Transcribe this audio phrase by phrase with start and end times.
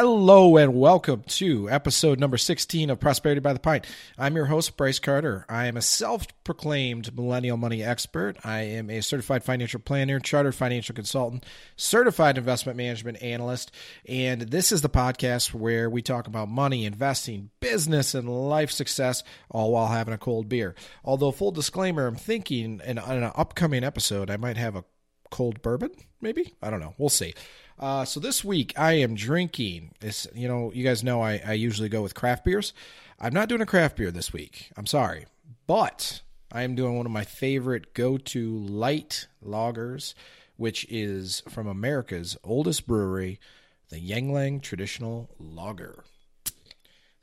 [0.00, 3.84] Hello and welcome to episode number 16 of Prosperity by the Pint.
[4.16, 5.44] I'm your host, Bryce Carter.
[5.48, 8.36] I am a self proclaimed millennial money expert.
[8.44, 11.44] I am a certified financial planner, chartered financial consultant,
[11.74, 13.72] certified investment management analyst,
[14.08, 19.24] and this is the podcast where we talk about money, investing, business, and life success,
[19.50, 20.76] all while having a cold beer.
[21.04, 24.84] Although, full disclaimer, I'm thinking in, in an upcoming episode, I might have a
[25.30, 26.54] cold bourbon, maybe?
[26.62, 26.94] I don't know.
[26.98, 27.34] We'll see.
[27.78, 29.92] Uh, so this week I am drinking.
[30.00, 32.72] This, you know, you guys know I, I usually go with craft beers.
[33.20, 34.70] I'm not doing a craft beer this week.
[34.76, 35.26] I'm sorry,
[35.66, 40.14] but I am doing one of my favorite go-to light lagers,
[40.56, 43.38] which is from America's oldest brewery,
[43.90, 46.04] the Yuengling Traditional Lager.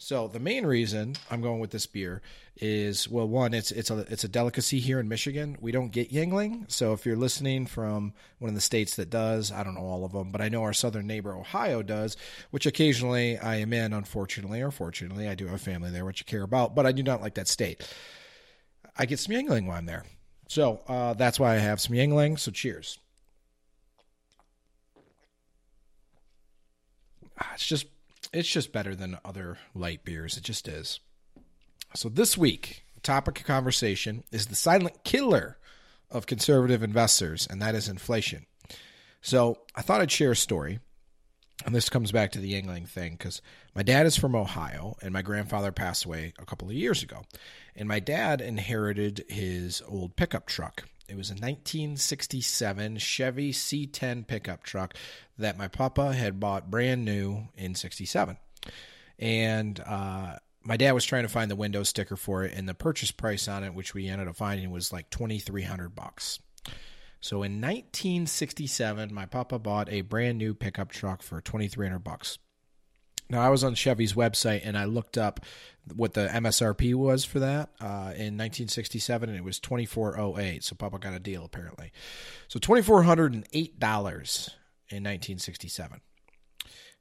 [0.05, 2.21] So the main reason I'm going with this beer
[2.57, 5.57] is well, one, it's it's a it's a delicacy here in Michigan.
[5.59, 9.51] We don't get Yuengling, so if you're listening from one of the states that does,
[9.51, 12.17] I don't know all of them, but I know our southern neighbor Ohio does,
[12.51, 13.93] which occasionally I am in.
[13.93, 17.01] Unfortunately or fortunately, I do have family there, which I care about, but I do
[17.01, 17.81] not like that state.
[18.95, 20.03] I get some Yuengling while I'm there,
[20.47, 22.37] so uh, that's why I have some Yuengling.
[22.37, 22.99] So cheers.
[27.41, 27.87] Ah, it's just
[28.33, 30.37] it's just better than other light beers.
[30.37, 30.99] It just is.
[31.95, 35.57] So this week, topic of conversation is the silent killer
[36.09, 38.45] of conservative investors, and that is inflation.
[39.21, 40.79] So I thought I'd share a story,
[41.65, 43.41] and this comes back to the Yuengling thing because
[43.75, 47.23] my dad is from Ohio, and my grandfather passed away a couple of years ago,
[47.75, 50.85] and my dad inherited his old pickup truck.
[51.07, 54.95] It was a 1967 Chevy C10 pickup truck
[55.37, 58.37] that my papa had bought brand new in 67.
[59.19, 62.73] And uh, my dad was trying to find the window sticker for it, and the
[62.73, 66.39] purchase price on it, which we ended up finding, was like 2300 bucks.
[67.21, 72.39] So in 1967, my papa bought a brand new pickup truck for 2300 bucks.
[73.29, 75.39] Now I was on Chevy's website and I looked up
[75.95, 80.63] what the MSRP was for that uh, in 1967, and it was 2408.
[80.63, 81.91] So Papa got a deal apparently.
[82.47, 84.49] So 2408 dollars
[84.89, 86.01] in 1967.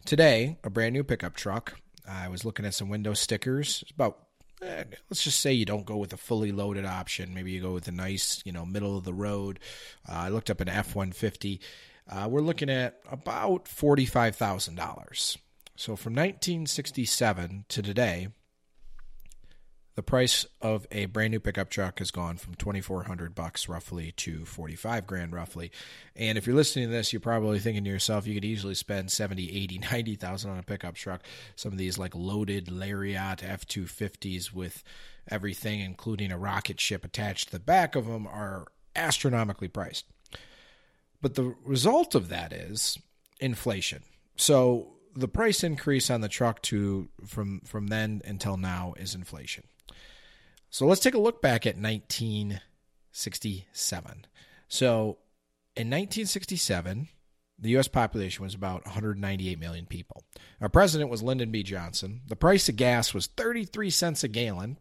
[0.05, 1.79] Today, a brand new pickup truck.
[2.07, 3.81] I was looking at some window stickers.
[3.83, 4.19] It's about
[4.63, 7.33] eh, let's just say you don't go with a fully loaded option.
[7.35, 9.61] Maybe you go with a nice, you know, middle of the road.
[10.09, 11.61] Uh, I looked up an F one fifty.
[12.09, 15.39] Uh, we're looking at about forty five thousand dollars.
[15.77, 18.29] So from 1967 to today,
[19.97, 24.45] the price of a brand new pickup truck has gone from 2400 bucks roughly to
[24.45, 25.71] 45 grand roughly.
[26.17, 29.13] And if you're listening to this, you're probably thinking to yourself you could easily spend
[29.13, 31.23] 70, 80, 90,000 on a pickup truck.
[31.55, 34.83] Some of these like loaded Lariat F250s with
[35.29, 40.07] everything including a rocket ship attached to the back of them are astronomically priced.
[41.23, 42.99] But the result of that is
[43.41, 44.03] inflation.
[44.37, 49.65] So the price increase on the truck to from from then until now is inflation.
[50.71, 54.27] So let's take a look back at 1967.
[54.67, 55.19] So
[55.77, 57.09] in 1967,
[57.59, 57.89] the U.S.
[57.89, 60.25] population was about 198 million people.
[60.61, 61.63] Our president was Lyndon B.
[61.63, 62.23] Johnson.
[62.27, 64.79] The price of gas was 33 cents a gallon.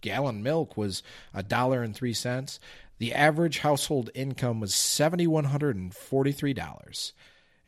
[0.00, 1.02] Gallon milk was
[1.34, 2.58] a dollar and three cents.
[2.98, 5.92] The average household income was $7,143 and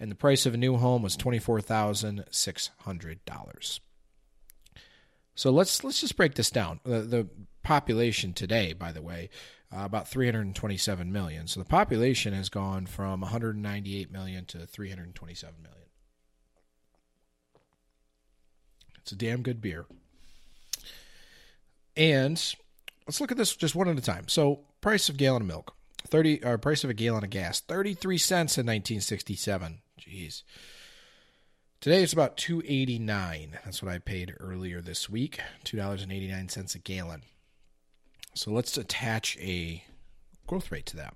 [0.08, 3.80] the price of a new home was $24,600.
[5.34, 6.80] So let's let's just break this down.
[6.84, 7.28] The, the
[7.62, 9.30] population today, by the way,
[9.74, 11.46] uh, about 327 million.
[11.46, 15.76] So the population has gone from 198 million to 327 million.
[18.98, 19.86] It's a damn good beer.
[21.96, 22.42] And
[23.06, 24.28] let's look at this just one at a time.
[24.28, 25.74] So price of gallon of milk,
[26.08, 29.80] 30 or price of a gallon of gas, 33 cents in 1967.
[30.00, 30.42] Jeez.
[31.80, 33.58] Today it's about 289.
[33.64, 35.40] That's what I paid earlier this week.
[35.64, 37.22] $2.89 a gallon.
[38.34, 39.84] So let's attach a
[40.46, 41.14] growth rate to that.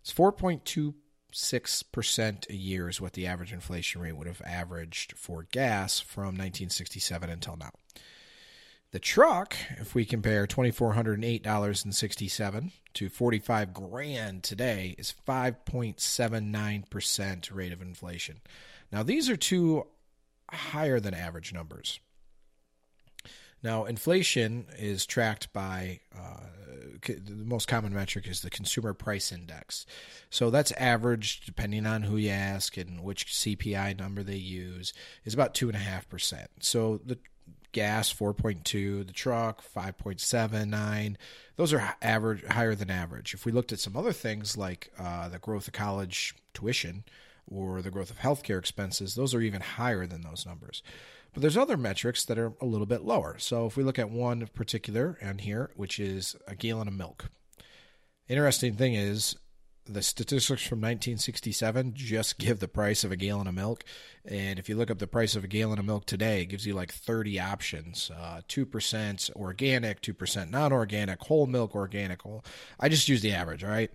[0.00, 6.00] It's 4.26% a year is what the average inflation rate would have averaged for gas
[6.00, 7.70] from 1967 until now.
[8.94, 18.40] The truck, if we compare $2,408.67 to 45 grand today, is 5.79% rate of inflation.
[18.92, 19.88] Now, these are two
[20.48, 21.98] higher than average numbers.
[23.64, 26.44] Now, inflation is tracked by uh,
[27.02, 29.86] the most common metric is the consumer price index.
[30.30, 34.92] So that's averaged, depending on who you ask and which CPI number they use,
[35.24, 36.48] is about two and a half percent.
[36.60, 37.18] So the
[37.74, 41.16] gas 4.2, the truck 5.79.
[41.56, 43.34] Those are average higher than average.
[43.34, 47.04] If we looked at some other things like uh, the growth of college tuition,
[47.46, 50.82] or the growth of healthcare expenses, those are even higher than those numbers.
[51.32, 53.36] But there's other metrics that are a little bit lower.
[53.38, 57.26] So if we look at one particular and here, which is a gallon of milk.
[58.28, 59.36] Interesting thing is
[59.86, 63.84] the statistics from 1967 just give the price of a gallon of milk.
[64.24, 66.66] And if you look up the price of a gallon of milk today, it gives
[66.66, 72.20] you like 30 options uh, 2% organic, 2% non organic, whole milk, organic.
[72.80, 73.90] I just use the average, all right?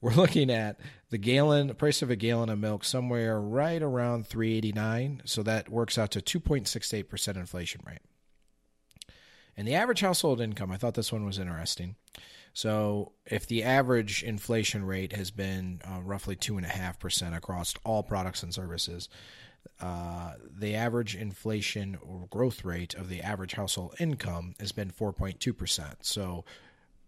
[0.00, 0.78] We're looking at
[1.14, 5.96] the gallon price of a gallon of milk somewhere right around 389 so that works
[5.96, 8.00] out to 2.68% inflation rate
[9.56, 11.94] and the average household income i thought this one was interesting
[12.54, 18.54] so if the average inflation rate has been uh, roughly 2.5% across all products and
[18.54, 19.08] services,
[19.80, 25.94] uh, the average inflation or growth rate of the average household income has been 4.2%.
[26.02, 26.44] So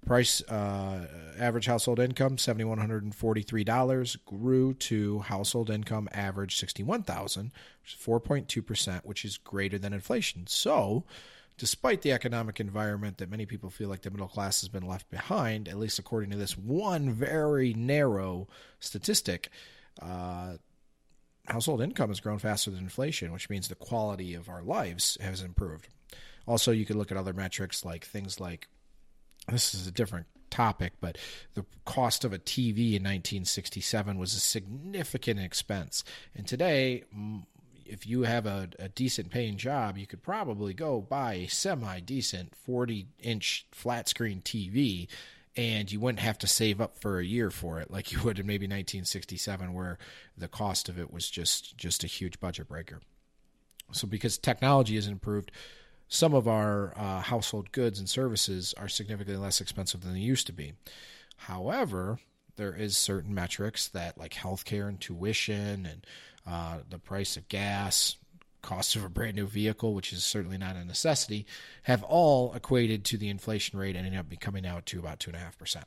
[0.04, 1.06] price uh,
[1.38, 7.52] average household income $7143 grew to household income average 61000
[7.82, 11.04] which is 4.2% which is greater than inflation so
[11.58, 15.08] despite the economic environment that many people feel like the middle class has been left
[15.10, 18.46] behind, at least according to this one very narrow
[18.78, 19.48] statistic,
[20.02, 20.54] uh,
[21.46, 25.42] household income has grown faster than inflation, which means the quality of our lives has
[25.42, 25.88] improved.
[26.46, 28.68] Also, you could look at other metrics like things like
[29.48, 31.18] this is a different topic, but
[31.54, 36.04] the cost of a TV in 1967 was a significant expense.
[36.34, 37.04] And today,
[37.88, 42.00] if you have a, a decent paying job, you could probably go buy a semi
[42.00, 45.08] decent 40 inch flat screen TV
[45.56, 48.38] and you wouldn't have to save up for a year for it like you would
[48.38, 49.98] in maybe 1967 where
[50.36, 53.00] the cost of it was just just a huge budget breaker.
[53.92, 55.52] So because technology has improved
[56.08, 60.46] some of our uh, household goods and services are significantly less expensive than they used
[60.46, 60.74] to be.
[61.36, 62.18] However
[62.56, 66.06] there is certain metrics that like healthcare and tuition and
[66.46, 68.16] uh, the price of gas,
[68.62, 71.46] cost of a brand new vehicle, which is certainly not a necessity,
[71.84, 75.84] have all equated to the inflation rate ending up coming out to about 2.5%.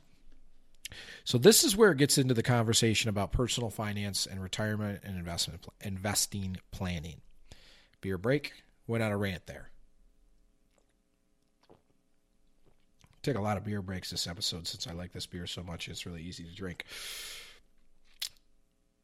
[1.24, 5.16] So this is where it gets into the conversation about personal finance and retirement and
[5.16, 7.20] investment investing planning.
[8.00, 8.52] Beer break.
[8.86, 9.70] Went on a rant there.
[13.22, 15.88] Take a lot of beer breaks this episode since I like this beer so much.
[15.88, 16.86] It's really easy to drink.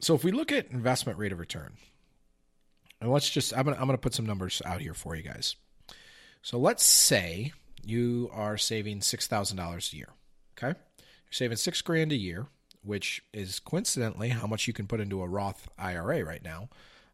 [0.01, 1.75] So if we look at investment rate of return,
[3.01, 5.57] and let's just I'm gonna I'm gonna put some numbers out here for you guys.
[6.43, 7.53] So let's say
[7.85, 10.09] you are saving six thousand dollars a year.
[10.57, 12.47] Okay, you're saving six grand a year,
[12.83, 16.69] which is coincidentally how much you can put into a Roth IRA right now,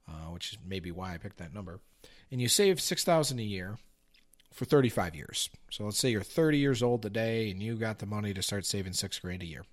[0.09, 1.81] uh, which is maybe why I picked that number.
[2.31, 3.79] And you save six thousand a year
[4.53, 5.51] for 35 years.
[5.71, 8.67] So let's say you're 30 years old today and you got the money to start
[8.67, 9.65] saving six grand a year.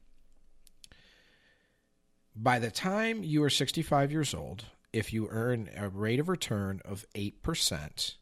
[2.35, 6.81] By the time you are 65 years old, if you earn a rate of return
[6.85, 8.15] of 8%,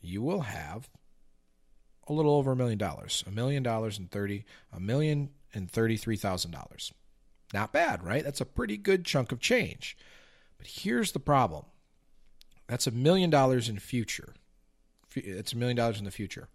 [0.00, 0.88] you will have
[2.08, 6.92] a little over a million dollars, a million dollars and 30, a million and $33,000.
[7.54, 8.24] Not bad, right?
[8.24, 9.96] That's a pretty good chunk of change.
[10.58, 11.64] But here's the problem.
[12.66, 14.34] That's a million dollars in future.
[15.14, 16.48] It's a million dollars in the future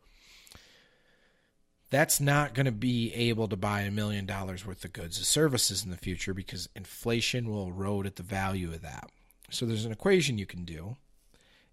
[1.90, 5.26] that's not going to be able to buy a million dollars worth of goods and
[5.26, 9.10] services in the future because inflation will erode at the value of that.
[9.50, 10.98] So there's an equation you can do.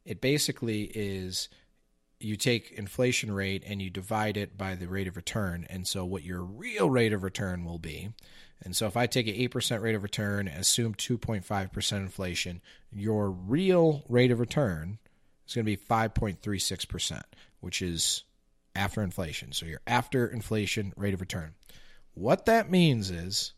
[0.05, 1.49] It basically is
[2.21, 5.67] you take inflation rate and you divide it by the rate of return.
[5.69, 8.11] And so what your real rate of return will be.
[8.63, 14.05] And so if I take an 8% rate of return, assume 2.5% inflation, your real
[14.09, 14.99] rate of return
[15.47, 17.23] is going to be 5.36%,
[17.61, 18.25] which is
[18.75, 19.53] after inflation.
[19.53, 21.55] So your after inflation rate of return.
[22.15, 23.53] What that means is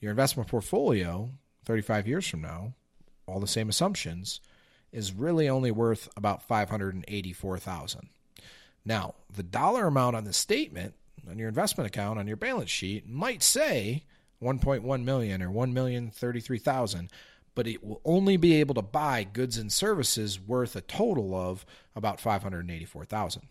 [0.00, 1.30] your investment portfolio
[1.64, 2.74] 35 years from now,
[3.26, 4.40] all the same assumptions,
[4.92, 8.08] is really only worth about 584,000.
[8.84, 10.94] Now, the dollar amount on the statement
[11.28, 14.04] on your investment account on your balance sheet might say
[14.42, 17.08] 1.1 million or 1,033,000,
[17.54, 21.66] but it will only be able to buy goods and services worth a total of
[21.94, 23.42] about 584,000.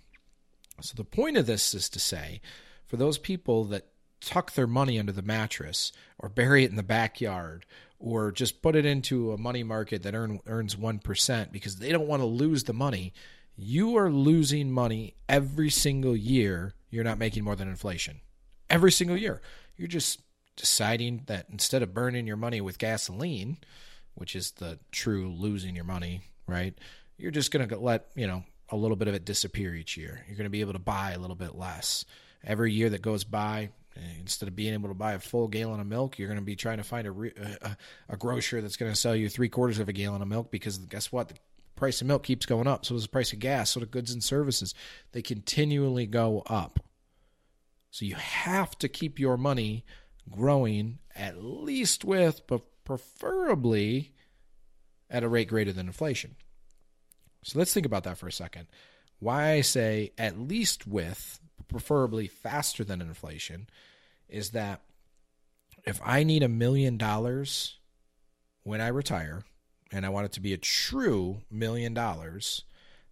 [0.82, 2.42] So the point of this is to say,
[2.86, 3.88] for those people that
[4.22, 7.66] tuck their money under the mattress or bury it in the backyard
[8.00, 12.08] or just put it into a money market that earn, earns 1% because they don't
[12.08, 13.14] want to lose the money,
[13.56, 18.22] you are losing money every single year you're not making more than inflation.
[18.70, 19.42] Every single year.
[19.78, 20.22] You're just
[20.56, 23.58] deciding that instead of burning your money with gasoline,
[24.16, 26.74] which is the true losing your money, right?
[27.18, 30.24] You're just going to let, you know, a little bit of it disappear each year.
[30.28, 32.06] You're going to be able to buy a little bit less.
[32.44, 33.70] Every year that goes by,
[34.20, 36.56] Instead of being able to buy a full gallon of milk, you're going to be
[36.56, 37.12] trying to find a,
[37.62, 37.78] a,
[38.10, 40.78] a grocer that's going to sell you three quarters of a gallon of milk because
[40.78, 41.30] guess what?
[41.30, 41.36] The
[41.76, 42.86] price of milk keeps going up.
[42.86, 43.72] So does the price of gas.
[43.72, 44.74] So do goods and services.
[45.12, 46.80] They continually go up.
[47.92, 49.84] So you have to keep your money
[50.30, 54.14] growing at least with, but preferably
[55.10, 56.36] at a rate greater than inflation.
[57.44, 58.68] So let's think about that for a second.
[59.20, 63.68] Why I say at least with, preferably faster than inflation,
[64.28, 64.82] is that
[65.86, 67.78] if I need a million dollars
[68.64, 69.44] when I retire,
[69.92, 72.64] and I want it to be a true million dollars,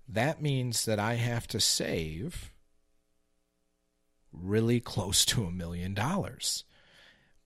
[0.07, 2.51] that means that I have to save
[4.31, 6.63] really close to a million dollars.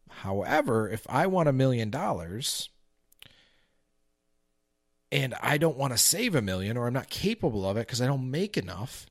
[0.09, 2.69] However, if I want a million dollars
[5.11, 8.01] and I don't want to save a million or I'm not capable of it because
[8.01, 9.07] I don't make enough,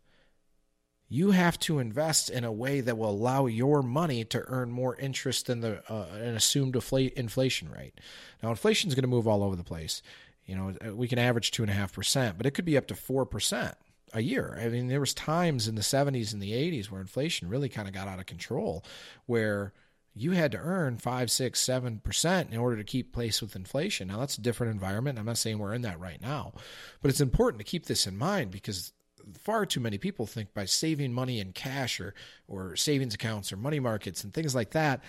[1.08, 4.96] you have to invest in a way that will allow your money to earn more
[4.96, 7.94] interest than the uh, an assumed inflation rate.
[8.42, 10.02] Now, inflation is going to move all over the place.
[10.46, 12.86] You know, we can average two and a half percent, but it could be up
[12.88, 13.74] to four percent
[14.12, 14.58] a year.
[14.60, 17.86] I mean, there was times in the 70s and the 80s where inflation really kind
[17.86, 18.84] of got out of control,
[19.26, 19.72] where
[20.20, 24.08] you had to earn five, six, seven percent in order to keep pace with inflation.
[24.08, 25.18] Now that's a different environment.
[25.18, 26.52] I'm not saying we're in that right now,
[27.00, 28.92] but it's important to keep this in mind because
[29.38, 32.14] far too many people think by saving money in cash or
[32.48, 35.02] or savings accounts or money markets and things like that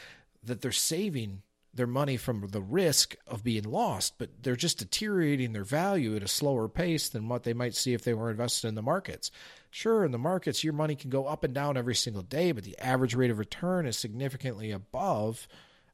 [0.43, 1.41] that they're saving
[1.73, 6.23] their money from the risk of being lost, but they're just deteriorating their value at
[6.23, 9.31] a slower pace than what they might see if they were invested in the markets.
[9.69, 12.65] Sure, in the markets, your money can go up and down every single day, but
[12.65, 15.47] the average rate of return is significantly above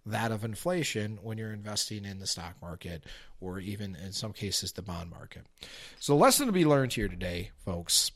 [0.08, 3.04] that of inflation when you're investing in the stock market
[3.40, 5.44] or even in some cases the bond market.
[6.00, 8.12] So, lesson to be learned here today, folks,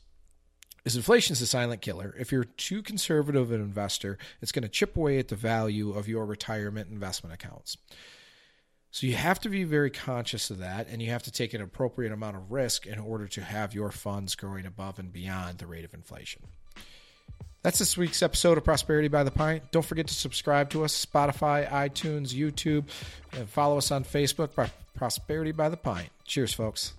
[0.84, 2.14] is inflation is a silent killer.
[2.18, 6.08] If you're too conservative an investor, it's going to chip away at the value of
[6.08, 7.76] your retirement investment accounts.
[8.90, 11.62] So you have to be very conscious of that, and you have to take an
[11.62, 15.66] appropriate amount of risk in order to have your funds growing above and beyond the
[15.66, 16.42] rate of inflation.
[17.62, 19.70] That's this week's episode of Prosperity by the Pint.
[19.70, 22.84] Don't forget to subscribe to us, Spotify, iTunes, YouTube,
[23.32, 26.08] and follow us on Facebook, by Prosperity by the Pint.
[26.26, 26.92] Cheers, folks.